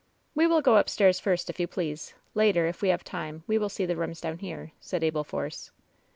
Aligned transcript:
"We 0.33 0.47
will 0.47 0.61
go 0.63 0.77
upstairs 0.77 1.19
first, 1.19 1.47
if 1.47 1.59
you 1.59 1.67
please; 1.67 2.15
later, 2.33 2.65
if 2.65 2.81
we 2.81 2.89
have 2.89 3.03
time, 3.03 3.43
we 3.45 3.59
will 3.59 3.69
see 3.69 3.85
the 3.85 3.95
rooms 3.95 4.19
down 4.19 4.39
here," 4.39 4.71
said 4.79 5.03
Abel 5.03 5.23
Force. 5.23 5.69